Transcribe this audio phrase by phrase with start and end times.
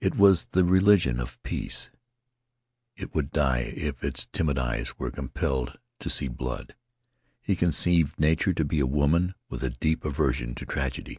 [0.00, 1.88] It was the religion of peace.
[2.96, 6.74] It would die if its timid eyes were compelled to see blood.
[7.40, 11.18] He conceived Nature to be a woman with a deep aversion to tragedy.